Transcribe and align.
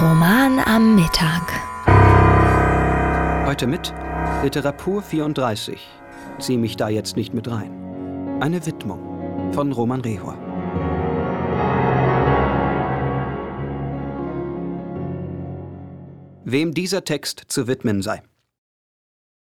Roman 0.00 0.58
am 0.58 0.96
Mittag. 0.96 1.52
Heute 3.46 3.68
mit 3.68 3.94
Literatur 4.42 5.00
34. 5.00 5.80
Zieh 6.40 6.56
mich 6.56 6.74
da 6.74 6.88
jetzt 6.88 7.16
nicht 7.16 7.32
mit 7.32 7.48
rein. 7.48 8.40
Eine 8.40 8.66
Widmung 8.66 9.52
von 9.52 9.70
Roman 9.70 10.00
Rehor. 10.00 10.36
Wem 16.44 16.74
dieser 16.74 17.04
Text 17.04 17.44
zu 17.46 17.68
widmen 17.68 18.02
sei. 18.02 18.20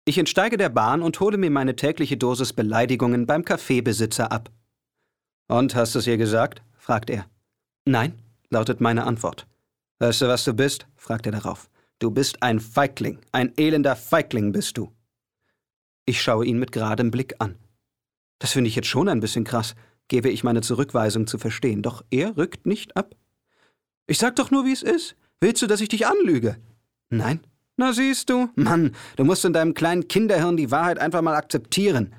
Ich 0.06 0.18
entsteige 0.18 0.58
der 0.58 0.70
Bahn 0.70 1.04
und 1.04 1.20
hole 1.20 1.38
mir 1.38 1.52
meine 1.52 1.76
tägliche 1.76 2.18
Dosis 2.18 2.54
Beleidigungen 2.54 3.28
beim 3.28 3.46
Kaffeebesitzer 3.46 4.32
ab. 4.32 4.50
Und 5.48 5.76
hast 5.76 5.94
du 5.94 6.00
es 6.00 6.08
ihr 6.08 6.18
gesagt? 6.18 6.64
fragt 6.76 7.12
er. 7.12 7.28
Nein, 7.86 8.18
lautet 8.50 8.82
meine 8.82 9.06
Antwort. 9.06 9.46
Weißt 10.00 10.22
du, 10.22 10.28
was 10.28 10.46
du 10.46 10.54
bist? 10.54 10.88
fragt 10.96 11.26
er 11.26 11.34
darauf. 11.34 11.70
Du 12.00 12.10
bist 12.12 12.42
ein 12.42 12.62
Feigling, 12.62 13.20
ein 13.34 13.54
elender 13.58 13.96
Feigling 13.96 14.54
bist 14.54 14.78
du. 14.78 14.94
Ich 16.06 16.22
schaue 16.22 16.46
ihn 16.46 16.58
mit 16.58 16.72
geradem 16.72 17.12
Blick 17.12 17.36
an. 17.40 17.58
Das 18.40 18.54
finde 18.54 18.70
ich 18.70 18.76
jetzt 18.76 18.88
schon 18.88 19.10
ein 19.10 19.20
bisschen 19.20 19.44
krass, 19.44 19.76
gebe 20.08 20.30
ich 20.30 20.46
meine 20.46 20.62
Zurückweisung 20.62 21.28
zu 21.28 21.38
verstehen, 21.38 21.82
doch 21.82 22.04
er 22.10 22.38
rückt 22.38 22.66
nicht 22.66 22.96
ab. 22.96 23.16
Ich 24.08 24.18
sag 24.18 24.38
doch 24.38 24.50
nur, 24.50 24.66
wie 24.66 24.72
es 24.72 24.82
ist. 24.82 25.18
Willst 25.42 25.62
du, 25.62 25.68
dass 25.68 25.82
ich 25.82 25.90
dich 25.90 26.08
anlüge? 26.08 26.58
Nein. 27.10 27.42
Na 27.76 27.94
siehst 27.94 28.30
du, 28.30 28.50
Mann, 28.56 28.96
du 29.16 29.24
musst 29.24 29.46
in 29.46 29.54
deinem 29.54 29.74
kleinen 29.74 30.08
Kinderhirn 30.08 30.58
die 30.58 30.72
Wahrheit 30.72 31.00
einfach 31.00 31.22
mal 31.22 31.36
akzeptieren. 31.36 32.14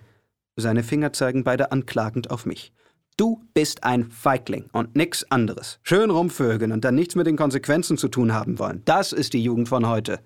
Seine 0.56 0.82
Finger 0.82 1.12
zeigen 1.12 1.44
beide 1.44 1.72
anklagend 1.72 2.30
auf 2.30 2.46
mich. 2.46 2.72
Du 3.16 3.42
bist 3.54 3.84
ein 3.84 4.10
Feigling 4.10 4.70
und 4.72 4.96
nix 4.96 5.24
anderes. 5.30 5.78
Schön 5.82 6.10
rumvögeln 6.10 6.72
und 6.72 6.84
dann 6.84 6.94
nichts 6.94 7.16
mit 7.16 7.26
den 7.26 7.36
Konsequenzen 7.36 7.98
zu 7.98 8.08
tun 8.08 8.32
haben 8.32 8.58
wollen. 8.58 8.82
Das 8.84 9.12
ist 9.12 9.32
die 9.34 9.42
Jugend 9.42 9.68
von 9.68 9.86
heute. 9.88 10.20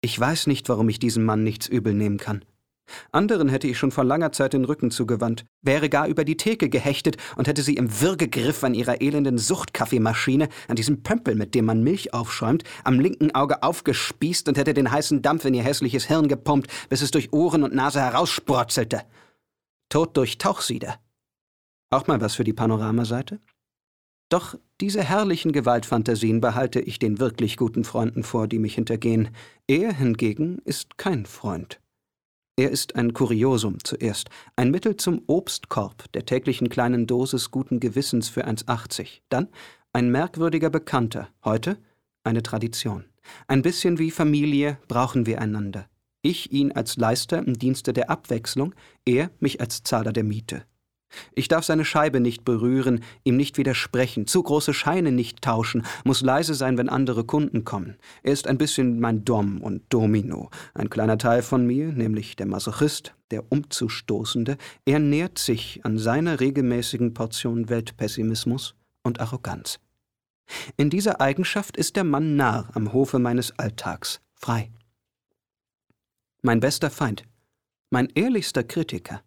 Ich 0.00 0.18
weiß 0.18 0.46
nicht, 0.46 0.68
warum 0.68 0.88
ich 0.88 0.98
diesem 0.98 1.24
Mann 1.24 1.42
nichts 1.42 1.66
übel 1.66 1.92
nehmen 1.92 2.18
kann. 2.18 2.44
Anderen 3.12 3.48
hätte 3.48 3.66
ich 3.66 3.78
schon 3.78 3.90
vor 3.90 4.04
langer 4.04 4.32
Zeit 4.32 4.52
den 4.52 4.64
Rücken 4.64 4.90
zugewandt, 4.90 5.44
wäre 5.62 5.88
gar 5.88 6.08
über 6.08 6.24
die 6.24 6.36
Theke 6.36 6.68
gehechtet 6.68 7.16
und 7.36 7.48
hätte 7.48 7.62
sie 7.62 7.74
im 7.74 8.00
Würgegriff 8.00 8.64
an 8.64 8.74
ihrer 8.74 9.00
elenden 9.00 9.38
Suchtkaffeemaschine, 9.38 10.48
an 10.68 10.76
diesem 10.76 11.02
Pömpel, 11.02 11.34
mit 11.34 11.54
dem 11.54 11.66
man 11.66 11.82
Milch 11.82 12.14
aufschäumt, 12.14 12.64
am 12.84 13.00
linken 13.00 13.34
Auge 13.34 13.62
aufgespießt 13.62 14.48
und 14.48 14.58
hätte 14.58 14.74
den 14.74 14.90
heißen 14.90 15.22
Dampf 15.22 15.44
in 15.44 15.54
ihr 15.54 15.62
hässliches 15.64 16.06
Hirn 16.06 16.28
gepumpt, 16.28 16.70
bis 16.88 17.02
es 17.02 17.10
durch 17.10 17.32
Ohren 17.32 17.64
und 17.64 17.74
Nase 17.74 18.00
heraussprotzelte. 18.00 19.02
Tod 19.88 20.16
durch 20.16 20.38
Tauchsieder. 20.38 20.98
Auch 21.90 22.06
mal 22.06 22.20
was 22.20 22.34
für 22.34 22.44
die 22.44 22.52
Panoramaseite? 22.52 23.40
Doch 24.28 24.58
diese 24.80 25.02
herrlichen 25.02 25.52
Gewaltfantasien 25.52 26.40
behalte 26.40 26.80
ich 26.80 26.98
den 26.98 27.18
wirklich 27.18 27.56
guten 27.56 27.84
Freunden 27.84 28.22
vor, 28.22 28.46
die 28.46 28.58
mich 28.58 28.74
hintergehen. 28.74 29.30
Er 29.66 29.94
hingegen 29.94 30.58
ist 30.64 30.98
kein 30.98 31.24
Freund. 31.24 31.80
Er 32.56 32.70
ist 32.70 32.96
ein 32.96 33.14
Kuriosum 33.14 33.82
zuerst, 33.84 34.28
ein 34.56 34.70
Mittel 34.70 34.96
zum 34.96 35.22
Obstkorb 35.28 36.12
der 36.12 36.26
täglichen 36.26 36.68
kleinen 36.68 37.06
Dosis 37.06 37.50
guten 37.50 37.80
Gewissens 37.80 38.28
für 38.28 38.46
1,80. 38.46 39.20
Dann 39.28 39.48
ein 39.92 40.10
merkwürdiger 40.10 40.68
Bekannter, 40.68 41.28
heute 41.44 41.78
eine 42.24 42.42
Tradition. 42.42 43.04
Ein 43.46 43.62
bisschen 43.62 43.98
wie 43.98 44.10
Familie 44.10 44.78
brauchen 44.88 45.24
wir 45.24 45.40
einander. 45.40 45.88
Ich 46.20 46.52
ihn 46.52 46.72
als 46.72 46.96
Leister 46.96 47.38
im 47.38 47.58
Dienste 47.58 47.92
der 47.92 48.10
Abwechslung, 48.10 48.74
er 49.06 49.30
mich 49.40 49.60
als 49.60 49.84
Zahler 49.84 50.12
der 50.12 50.24
Miete. 50.24 50.64
Ich 51.32 51.48
darf 51.48 51.64
seine 51.64 51.84
Scheibe 51.84 52.20
nicht 52.20 52.44
berühren, 52.44 53.02
ihm 53.24 53.36
nicht 53.36 53.58
widersprechen, 53.58 54.26
zu 54.26 54.42
große 54.42 54.74
Scheine 54.74 55.12
nicht 55.12 55.42
tauschen, 55.42 55.84
muss 56.04 56.20
leise 56.20 56.54
sein, 56.54 56.76
wenn 56.76 56.88
andere 56.88 57.24
Kunden 57.24 57.64
kommen. 57.64 57.96
Er 58.22 58.32
ist 58.32 58.46
ein 58.46 58.58
bisschen 58.58 59.00
mein 59.00 59.24
Dom 59.24 59.62
und 59.62 59.82
Domino, 59.88 60.50
ein 60.74 60.90
kleiner 60.90 61.18
Teil 61.18 61.42
von 61.42 61.66
mir, 61.66 61.92
nämlich 61.92 62.36
der 62.36 62.46
Masochist, 62.46 63.14
der 63.30 63.50
Umzustoßende, 63.50 64.56
er 64.84 64.98
nährt 64.98 65.38
sich 65.38 65.80
an 65.84 65.98
seiner 65.98 66.40
regelmäßigen 66.40 67.14
Portion 67.14 67.68
Weltpessimismus 67.68 68.74
und 69.02 69.20
Arroganz. 69.20 69.80
In 70.76 70.90
dieser 70.90 71.20
Eigenschaft 71.20 71.76
ist 71.76 71.96
der 71.96 72.04
Mann 72.04 72.36
Narr 72.36 72.70
am 72.74 72.92
Hofe 72.92 73.18
meines 73.18 73.58
Alltags, 73.58 74.20
frei. 74.34 74.70
Mein 76.42 76.60
bester 76.60 76.90
Feind, 76.90 77.24
mein 77.90 78.08
ehrlichster 78.14 78.64
Kritiker, 78.64 79.22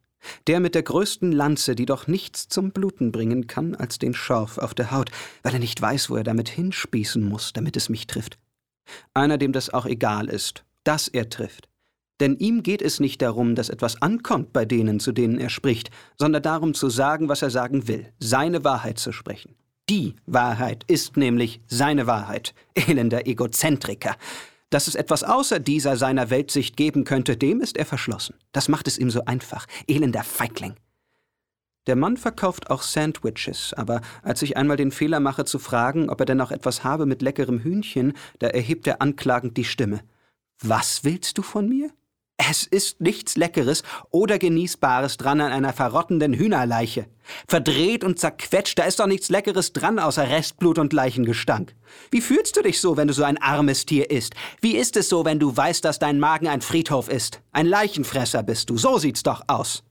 der 0.47 0.59
mit 0.59 0.75
der 0.75 0.83
größten 0.83 1.31
Lanze, 1.31 1.75
die 1.75 1.85
doch 1.85 2.07
nichts 2.07 2.47
zum 2.47 2.71
Bluten 2.71 3.11
bringen 3.11 3.47
kann 3.47 3.75
als 3.75 3.99
den 3.99 4.13
Schorf 4.13 4.57
auf 4.57 4.73
der 4.73 4.91
Haut, 4.91 5.11
weil 5.43 5.53
er 5.53 5.59
nicht 5.59 5.81
weiß, 5.81 6.09
wo 6.09 6.15
er 6.15 6.23
damit 6.23 6.49
hinspießen 6.49 7.23
muss, 7.23 7.53
damit 7.53 7.77
es 7.77 7.89
mich 7.89 8.07
trifft. 8.07 8.37
Einer, 9.13 9.37
dem 9.37 9.53
das 9.53 9.73
auch 9.73 9.85
egal 9.85 10.27
ist, 10.27 10.63
dass 10.83 11.07
er 11.07 11.29
trifft. 11.29 11.69
Denn 12.19 12.35
ihm 12.37 12.61
geht 12.61 12.83
es 12.83 12.99
nicht 12.99 13.21
darum, 13.21 13.55
dass 13.55 13.69
etwas 13.69 14.01
ankommt 14.01 14.53
bei 14.53 14.63
denen, 14.63 14.99
zu 14.99 15.11
denen 15.11 15.39
er 15.39 15.49
spricht, 15.49 15.89
sondern 16.19 16.43
darum 16.43 16.75
zu 16.75 16.89
sagen, 16.89 17.29
was 17.29 17.41
er 17.41 17.49
sagen 17.49 17.88
will, 17.88 18.13
seine 18.19 18.63
Wahrheit 18.63 18.99
zu 18.99 19.11
sprechen. 19.11 19.55
Die 19.89 20.15
Wahrheit 20.27 20.83
ist 20.88 21.17
nämlich 21.17 21.61
seine 21.67 22.05
Wahrheit, 22.07 22.53
elender 22.75 23.25
Egozentriker. 23.25 24.15
Dass 24.71 24.87
es 24.87 24.95
etwas 24.95 25.23
außer 25.23 25.59
dieser 25.59 25.97
seiner 25.97 26.29
Weltsicht 26.29 26.77
geben 26.77 27.03
könnte, 27.03 27.37
dem 27.37 27.61
ist 27.61 27.77
er 27.77 27.85
verschlossen. 27.85 28.35
Das 28.53 28.69
macht 28.69 28.87
es 28.87 28.97
ihm 28.97 29.11
so 29.11 29.25
einfach. 29.25 29.67
Elender 29.85 30.23
Feigling. 30.23 30.75
Der 31.87 31.95
Mann 31.95 32.15
verkauft 32.15 32.69
auch 32.69 32.81
Sandwiches, 32.81 33.73
aber 33.73 34.01
als 34.23 34.41
ich 34.43 34.55
einmal 34.55 34.77
den 34.77 34.91
Fehler 34.91 35.19
mache 35.19 35.45
zu 35.45 35.59
fragen, 35.59 36.09
ob 36.09 36.19
er 36.21 36.25
denn 36.25 36.39
auch 36.39 36.51
etwas 36.51 36.83
habe 36.83 37.05
mit 37.05 37.21
leckerem 37.21 37.59
Hühnchen, 37.59 38.13
da 38.39 38.47
erhebt 38.47 38.87
er 38.87 39.01
anklagend 39.01 39.57
die 39.57 39.65
Stimme. 39.65 40.01
Was 40.61 41.03
willst 41.03 41.38
du 41.38 41.41
von 41.41 41.67
mir? 41.67 41.89
Es 42.50 42.66
ist 42.66 43.00
nichts 43.00 43.38
Leckeres 43.38 43.84
oder 44.09 44.40
Genießbares 44.40 45.18
dran 45.18 45.41
an 45.41 45.52
einer 45.52 45.74
verrottenden 45.74 46.34
Hühnerleiche. 46.34 47.06
Verdreht 47.47 48.03
und 48.03 48.18
zerquetscht, 48.18 48.79
da 48.79 48.84
ist 48.84 49.00
doch 49.00 49.06
nichts 49.06 49.29
Leckeres 49.29 49.74
dran 49.74 50.00
außer 50.00 50.28
Restblut 50.28 50.80
und 50.80 50.91
Leichengestank. 50.91 51.75
Wie 52.09 52.19
fühlst 52.19 52.57
du 52.57 52.63
dich 52.63 52.81
so, 52.81 52.97
wenn 52.97 53.07
du 53.07 53.13
so 53.13 53.24
ein 53.24 53.38
armes 53.38 53.85
Tier 53.85 54.09
isst? 54.09 54.34
Wie 54.59 54.75
ist 54.75 54.97
es 54.97 55.07
so, 55.07 55.24
wenn 55.24 55.38
du 55.38 55.56
weißt, 55.56 55.85
dass 55.85 56.00
dein 56.00 56.19
Magen 56.19 56.47
ein 56.47 56.62
Friedhof 56.62 57.09
ist? 57.09 57.41
Ein 57.51 57.68
Leichenfresser 57.68 58.41
bist 58.41 58.72
du, 58.72 58.78
so 58.78 58.97
sieht's 58.97 59.22
doch 59.22 59.44
aus. 59.46 59.84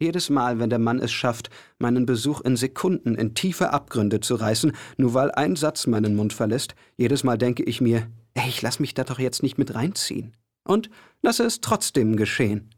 Jedes 0.00 0.30
Mal, 0.30 0.58
wenn 0.58 0.70
der 0.70 0.78
Mann 0.78 1.00
es 1.00 1.12
schafft, 1.12 1.50
meinen 1.78 2.06
Besuch 2.06 2.40
in 2.40 2.56
Sekunden 2.56 3.14
in 3.14 3.34
tiefe 3.34 3.74
Abgründe 3.74 4.20
zu 4.20 4.36
reißen, 4.36 4.72
nur 4.96 5.12
weil 5.12 5.30
ein 5.32 5.54
Satz 5.54 5.86
meinen 5.86 6.16
Mund 6.16 6.32
verlässt, 6.32 6.74
jedes 6.96 7.24
Mal 7.24 7.36
denke 7.36 7.62
ich 7.62 7.82
mir, 7.82 8.08
ey, 8.32 8.48
ich 8.48 8.62
lass 8.62 8.80
mich 8.80 8.94
da 8.94 9.04
doch 9.04 9.18
jetzt 9.18 9.42
nicht 9.42 9.58
mit 9.58 9.74
reinziehen 9.74 10.34
und 10.64 10.90
lasse 11.22 11.44
es 11.44 11.60
trotzdem 11.60 12.16
geschehen. 12.16 12.70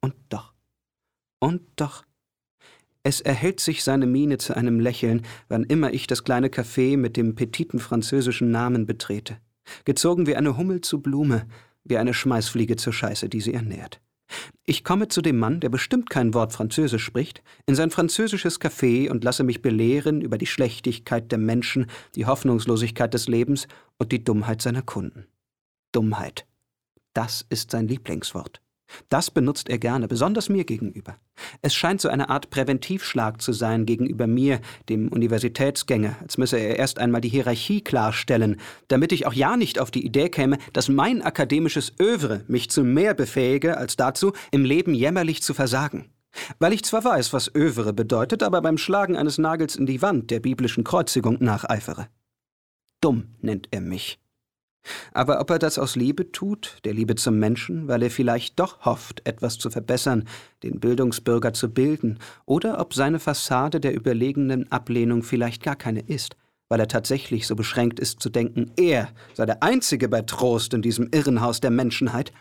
Und 0.00 0.14
doch, 0.28 0.54
und 1.40 1.62
doch. 1.76 2.04
Es 3.02 3.20
erhält 3.20 3.60
sich 3.60 3.82
seine 3.82 4.06
Miene 4.06 4.38
zu 4.38 4.54
einem 4.54 4.78
Lächeln, 4.78 5.22
wann 5.48 5.64
immer 5.64 5.92
ich 5.92 6.06
das 6.06 6.22
kleine 6.22 6.48
Café 6.48 6.98
mit 6.98 7.16
dem 7.16 7.34
petiten 7.34 7.80
französischen 7.80 8.50
Namen 8.50 8.84
betrete. 8.84 9.38
Gezogen 9.84 10.26
wie 10.26 10.36
eine 10.36 10.56
Hummel 10.56 10.82
zu 10.82 11.00
Blume, 11.00 11.46
wie 11.84 11.96
eine 11.96 12.12
Schmeißfliege 12.12 12.76
zur 12.76 12.92
Scheiße, 12.92 13.28
die 13.28 13.40
sie 13.40 13.54
ernährt. 13.54 14.00
Ich 14.64 14.84
komme 14.84 15.08
zu 15.08 15.22
dem 15.22 15.38
Mann, 15.38 15.60
der 15.60 15.70
bestimmt 15.70 16.10
kein 16.10 16.34
Wort 16.34 16.52
Französisch 16.52 17.04
spricht, 17.04 17.42
in 17.66 17.74
sein 17.74 17.90
französisches 17.90 18.60
Café 18.60 19.10
und 19.10 19.24
lasse 19.24 19.44
mich 19.44 19.62
belehren 19.62 20.20
über 20.20 20.38
die 20.38 20.46
Schlechtigkeit 20.46 21.32
der 21.32 21.38
Menschen, 21.38 21.86
die 22.14 22.26
Hoffnungslosigkeit 22.26 23.12
des 23.12 23.28
Lebens 23.28 23.66
und 23.98 24.12
die 24.12 24.22
Dummheit 24.22 24.62
seiner 24.62 24.82
Kunden. 24.82 25.26
Dummheit. 25.92 26.46
Das 27.14 27.44
ist 27.48 27.70
sein 27.70 27.88
Lieblingswort. 27.88 28.60
Das 29.08 29.30
benutzt 29.30 29.68
er 29.68 29.78
gerne, 29.78 30.08
besonders 30.08 30.48
mir 30.48 30.64
gegenüber. 30.64 31.16
Es 31.62 31.74
scheint 31.74 32.00
so 32.00 32.08
eine 32.08 32.28
Art 32.28 32.50
Präventivschlag 32.50 33.40
zu 33.40 33.52
sein 33.52 33.86
gegenüber 33.86 34.26
mir, 34.26 34.60
dem 34.88 35.08
Universitätsgänger, 35.08 36.16
als 36.20 36.38
müsse 36.38 36.58
er 36.58 36.76
erst 36.76 36.98
einmal 36.98 37.20
die 37.20 37.28
Hierarchie 37.28 37.82
klarstellen, 37.82 38.60
damit 38.88 39.12
ich 39.12 39.26
auch 39.26 39.32
ja 39.32 39.56
nicht 39.56 39.78
auf 39.78 39.90
die 39.90 40.04
Idee 40.04 40.28
käme, 40.28 40.58
dass 40.72 40.88
mein 40.88 41.22
akademisches 41.22 41.92
Övre 42.00 42.44
mich 42.48 42.70
zu 42.70 42.84
mehr 42.84 43.14
befähige 43.14 43.76
als 43.76 43.96
dazu, 43.96 44.32
im 44.50 44.64
Leben 44.64 44.94
jämmerlich 44.94 45.42
zu 45.42 45.54
versagen. 45.54 46.10
Weil 46.58 46.72
ich 46.72 46.84
zwar 46.84 47.04
weiß, 47.04 47.32
was 47.32 47.52
Övre 47.54 47.92
bedeutet, 47.92 48.42
aber 48.42 48.62
beim 48.62 48.78
Schlagen 48.78 49.16
eines 49.16 49.38
Nagels 49.38 49.74
in 49.74 49.86
die 49.86 50.00
Wand 50.02 50.30
der 50.30 50.40
biblischen 50.40 50.84
Kreuzigung 50.84 51.38
nacheifere. 51.40 52.06
Dumm 53.00 53.34
nennt 53.40 53.68
er 53.72 53.80
mich. 53.80 54.20
Aber 55.12 55.40
ob 55.40 55.50
er 55.50 55.58
das 55.58 55.78
aus 55.78 55.96
Liebe 55.96 56.32
tut, 56.32 56.78
der 56.84 56.94
Liebe 56.94 57.14
zum 57.14 57.38
Menschen, 57.38 57.88
weil 57.88 58.02
er 58.02 58.10
vielleicht 58.10 58.58
doch 58.58 58.84
hofft, 58.84 59.26
etwas 59.26 59.58
zu 59.58 59.70
verbessern, 59.70 60.24
den 60.62 60.80
Bildungsbürger 60.80 61.52
zu 61.52 61.72
bilden, 61.72 62.18
oder 62.46 62.80
ob 62.80 62.94
seine 62.94 63.18
Fassade 63.18 63.80
der 63.80 63.94
überlegenen 63.94 64.70
Ablehnung 64.72 65.22
vielleicht 65.22 65.62
gar 65.62 65.76
keine 65.76 66.00
ist, 66.00 66.36
weil 66.68 66.80
er 66.80 66.88
tatsächlich 66.88 67.46
so 67.46 67.56
beschränkt 67.56 68.00
ist 68.00 68.20
zu 68.20 68.30
denken, 68.30 68.72
er 68.76 69.08
sei 69.34 69.44
der 69.44 69.62
Einzige 69.62 70.08
bei 70.08 70.22
Trost 70.22 70.72
in 70.72 70.82
diesem 70.82 71.08
Irrenhaus 71.12 71.60
der 71.60 71.70
Menschenheit, 71.70 72.32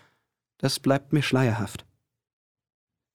das 0.59 0.79
bleibt 0.79 1.13
mir 1.13 1.23
schleierhaft. 1.23 1.85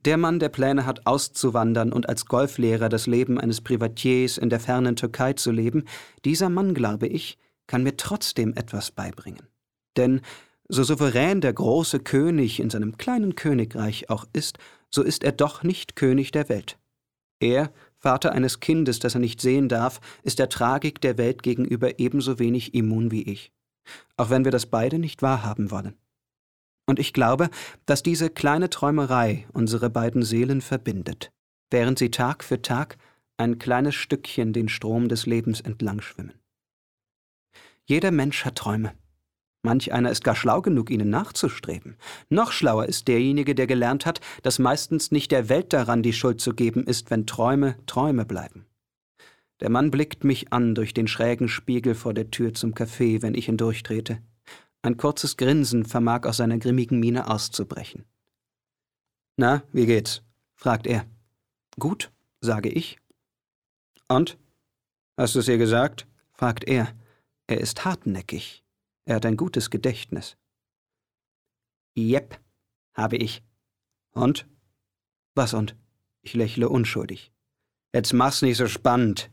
Der 0.05 0.19
Mann, 0.19 0.39
der 0.39 0.51
Pläne 0.51 0.85
hat, 0.85 1.07
auszuwandern 1.07 1.91
und 1.91 2.11
als 2.11 2.27
Golflehrer 2.27 2.91
das 2.91 3.07
Leben 3.07 3.41
eines 3.41 3.63
Privatiers 3.63 4.37
in 4.37 4.51
der 4.51 4.61
fernen 4.61 4.97
Türkei 4.97 5.33
zu 5.33 5.51
leben, 5.51 5.85
dieser 6.27 6.51
Mann, 6.51 6.75
glaube 6.75 7.07
ich, 7.07 7.39
kann 7.67 7.83
mir 7.83 7.97
trotzdem 7.97 8.55
etwas 8.55 8.91
beibringen. 8.91 9.49
Denn 9.97 10.21
so 10.69 10.83
souverän 10.83 11.41
der 11.41 11.53
große 11.53 12.01
König 12.01 12.61
in 12.61 12.71
seinem 12.71 12.97
kleinen 12.97 13.35
Königreich 13.35 14.11
auch 14.11 14.25
ist, 14.33 14.59
so 14.91 15.03
ist 15.03 15.25
er 15.25 15.33
doch 15.33 15.63
nicht 15.63 15.97
König 15.97 16.31
der 16.31 16.49
Welt. 16.49 16.79
Er, 17.41 17.73
Vater 17.99 18.33
eines 18.33 18.61
Kindes, 18.61 18.99
das 18.99 19.15
er 19.15 19.21
nicht 19.21 19.41
sehen 19.41 19.69
darf, 19.69 20.01
ist 20.23 20.39
der 20.39 20.49
Tragik 20.49 21.01
der 21.01 21.19
Welt 21.19 21.43
gegenüber 21.43 21.99
ebenso 21.99 22.39
wenig 22.39 22.75
immun 22.75 23.11
wie 23.11 23.23
ich. 23.23 23.53
Auch 24.17 24.31
wenn 24.31 24.45
wir 24.45 24.53
das 24.53 24.67
beide 24.67 24.99
nicht 24.99 25.21
wahrhaben 25.21 25.71
wollen. 25.71 25.95
Und 26.87 26.99
ich 26.99 27.13
glaube, 27.13 27.51
dass 27.87 28.03
diese 28.03 28.31
kleine 28.31 28.71
Träumerei 28.71 29.47
unsere 29.53 29.91
beiden 29.91 30.23
Seelen 30.23 30.61
verbindet, 30.61 31.33
während 31.71 31.99
sie 31.99 32.11
Tag 32.11 32.45
für 32.45 32.63
Tag 32.63 32.99
ein 33.37 33.59
kleines 33.59 33.95
Stückchen 33.95 34.53
den 34.53 34.69
Strom 34.69 35.09
des 35.09 35.27
Lebens 35.27 35.61
entlang 35.61 36.01
schwimmen. 36.01 36.35
Jeder 37.87 38.11
Mensch 38.11 38.45
hat 38.45 38.57
Träume. 38.57 38.95
Manch 39.63 39.93
einer 39.93 40.11
ist 40.11 40.25
gar 40.25 40.37
schlau 40.37 40.61
genug, 40.61 40.91
ihnen 40.91 41.09
nachzustreben. 41.09 41.97
Noch 42.29 42.53
schlauer 42.53 42.87
ist 42.87 43.09
derjenige, 43.09 43.55
der 43.55 43.67
gelernt 43.67 44.05
hat, 44.05 44.21
dass 44.43 44.59
meistens 44.59 45.11
nicht 45.11 45.33
der 45.33 45.49
Welt 45.49 45.73
daran 45.73 46.03
die 46.03 46.13
Schuld 46.13 46.41
zu 46.41 46.55
geben 46.55 46.85
ist, 46.85 47.11
wenn 47.11 47.27
Träume 47.27 47.77
Träume 47.87 48.27
bleiben. 48.27 48.67
Der 49.61 49.71
Mann 49.71 49.91
blickt 49.91 50.23
mich 50.23 50.53
an 50.53 50.75
durch 50.75 50.93
den 50.93 51.07
schrägen 51.07 51.49
Spiegel 51.49 51.95
vor 51.95 52.13
der 52.13 52.31
Tür 52.31 52.53
zum 52.53 52.75
Café, 52.75 53.23
wenn 53.23 53.35
ich 53.35 53.47
hindurchtrete. 53.47 54.19
Ein 54.83 54.99
kurzes 54.99 55.39
Grinsen 55.39 55.87
vermag 55.87 56.27
aus 56.27 56.37
seiner 56.37 56.59
grimmigen 56.59 57.01
Miene 57.01 57.31
auszubrechen. 57.31 58.05
Na, 59.37 59.63
wie 59.73 59.87
geht's? 59.87 60.23
fragt 60.55 60.87
er. 60.87 61.07
Gut, 61.79 62.13
sage 62.41 62.69
ich. 62.69 62.99
Und? 64.09 64.37
Hast 65.17 65.35
du 65.35 65.39
es 65.39 65.49
ihr 65.49 65.57
gesagt? 65.57 66.07
fragt 66.33 66.65
er. 66.65 66.95
Er 67.47 67.61
ist 67.61 67.85
hartnäckig. 67.85 68.65
Er 69.05 69.17
hat 69.17 69.27
ein 69.27 69.37
gutes 69.37 69.71
Gedächtnis. 69.71 70.37
Jep, 71.95 72.41
habe 72.95 73.17
ich. 73.17 73.43
Und? 74.13 74.47
Was 75.35 75.53
und? 75.53 75.77
Ich 76.23 76.35
lächle 76.35 76.69
unschuldig. 76.69 77.33
Jetzt 77.93 78.13
mach's 78.13 78.43
nicht 78.43 78.57
so 78.57 78.67
spannend. 78.67 79.31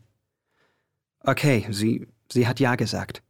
Okay, 1.20 1.68
sie, 1.72 2.08
sie 2.32 2.48
hat 2.48 2.60
ja 2.60 2.76
gesagt. 2.76 3.24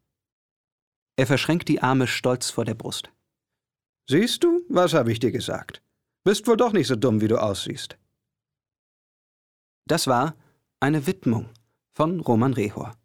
Er 1.16 1.28
verschränkt 1.28 1.68
die 1.68 1.82
Arme 1.82 2.08
stolz 2.08 2.50
vor 2.50 2.66
der 2.66 2.74
Brust. 2.74 3.12
Siehst 4.10 4.44
du, 4.44 4.66
was 4.70 4.94
habe 4.94 5.12
ich 5.12 5.20
dir 5.20 5.32
gesagt? 5.32 5.84
Bist 6.24 6.48
wohl 6.48 6.58
doch 6.58 6.74
nicht 6.74 6.88
so 6.88 6.96
dumm, 6.96 7.22
wie 7.22 7.28
du 7.28 7.42
aussiehst. 7.42 7.98
Das 9.86 10.08
war 10.08 10.36
eine 10.80 11.06
Widmung 11.06 11.50
von 11.92 12.20
Roman 12.20 12.54
Rehor. 12.54 12.98